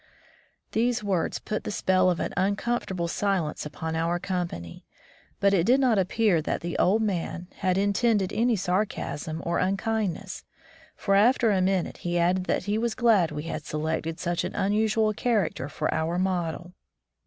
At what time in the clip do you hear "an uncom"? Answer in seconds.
2.19-2.79